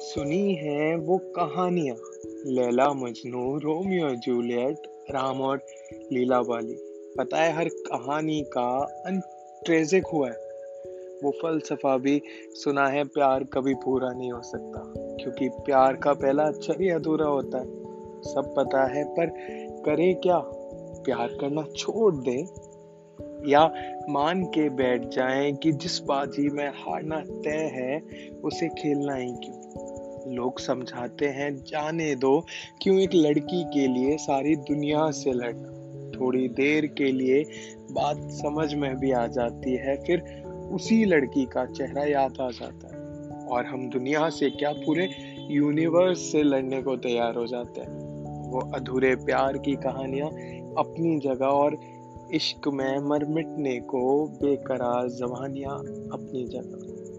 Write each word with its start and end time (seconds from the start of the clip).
सुनी 0.00 0.54
है 0.54 0.96
वो 0.96 1.18
कहानियाँ। 1.18 1.96
लैला, 2.46 2.92
मजनू, 2.92 3.58
रोमियो, 3.58 4.10
जूलियट, 4.10 4.76
राम 5.10 5.40
और 5.40 5.66
लीला 6.12 6.40
वाली 6.40 6.76
पता 7.18 7.36
है 7.36 7.52
हर 7.52 7.68
कहानी 7.68 8.40
का 8.40 9.02
अंत 9.06 9.22
ट्रेजिक 9.64 10.06
हुआ 10.06 10.28
है। 10.28 10.36
वो 11.24 11.30
फलसफा 11.42 11.98
भी 11.98 12.22
सुना 12.52 12.88
है, 12.88 13.04
प्यार 13.04 13.44
कभी 13.44 13.74
पूरा 13.74 14.12
नहीं 14.12 14.32
हो 14.32 14.42
सकता। 14.42 14.94
क्योंकि 14.96 15.48
प्यार 15.48 15.96
का 15.96 16.12
पहला 16.12 16.42
अक्षर 16.42 16.80
ही 16.80 16.90
अधूरा 16.90 17.26
होता 17.26 17.58
है। 17.58 17.66
सब 18.22 18.54
पता 18.56 18.86
है, 18.86 19.04
पर 19.04 19.26
करे 19.84 20.14
क्या? 20.14 20.42
प्यार 21.04 21.28
करना 21.40 21.62
छोड़ 21.76 22.14
दे? 22.14 22.46
या 23.50 23.72
मान 24.08 24.44
के 24.44 24.68
बैठ 24.68 25.08
जाएँ 25.08 25.52
कि 25.52 25.72
जिस 25.72 26.02
बाजी 26.02 26.48
में 26.48 26.68
हारना 26.68 27.20
तय 27.20 27.70
है, 27.74 28.02
उसे 28.44 28.68
खेलना 28.68 29.14
ही 29.14 29.32
क्यों? 29.32 29.87
लोग 30.34 30.58
समझाते 30.60 31.26
हैं, 31.26 31.56
जाने 31.56 32.14
दो 32.14 32.46
क्यों 32.82 32.98
एक 32.98 33.14
लड़की 33.14 33.64
के 33.64 33.86
लिए 33.86 34.16
सारी 34.16 34.56
दुनिया 34.56 35.10
से 35.10 35.32
लड़ना 35.32 35.74
थोड़ी 36.20 36.48
देर 36.48 36.86
के 36.86 37.12
लिए 37.12 37.44
बात 37.92 38.16
समझ 38.16 38.74
में 38.74 38.96
भी 38.96 39.12
आ 39.12 39.26
जाती 39.26 39.76
है, 39.76 39.96
फिर 40.04 40.22
उसी 40.72 41.04
लड़की 41.04 41.44
का 41.44 41.64
चेहरा 41.66 42.04
याद 42.04 42.34
आ 42.40 42.50
जाता 42.50 42.88
है। 42.88 42.98
और 43.46 43.66
हम 43.66 43.90
दुनिया 43.90 44.28
से 44.28 44.50
क्या 44.50 44.72
पूरे 44.72 45.08
यूनिवर्स 45.50 46.32
से 46.32 46.42
लड़ने 46.42 46.82
को 46.82 46.96
तैयार 46.96 47.34
हो 47.34 47.46
जाते 47.46 47.80
हैं। 47.80 48.08
वो 48.50 48.60
अधूरे 48.74 49.14
प्यार 49.16 49.58
की 49.58 49.72
कहानियाँ 49.76 50.28
अपनी 50.78 51.18
जगह 51.18 51.46
और 51.46 51.78
इश्क 52.34 52.68
में 52.68 52.98
मर 52.98 53.24
मिटने 53.24 53.80
को 53.80 54.26
बेकरार 54.26 55.08
जवानियाँ 55.08 55.78
अपनी 56.12 56.44
जगह। 56.44 57.17